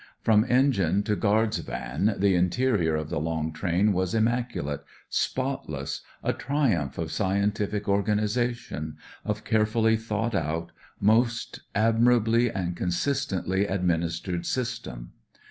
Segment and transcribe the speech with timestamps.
[0.23, 6.01] From engine to gutfd's van the interior of the long train was immaculate, spot less,
[6.23, 15.11] a triumph of scientific organisation, of carefully thought out, most admirably and consistently administered system.